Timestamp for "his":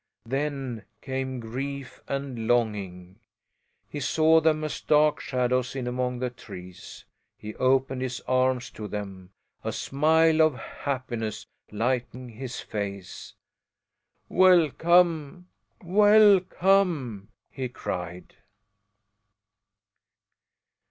8.01-8.19, 12.29-12.59